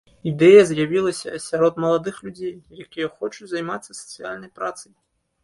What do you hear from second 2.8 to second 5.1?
якія хочуць займацца сацыяльнай працай.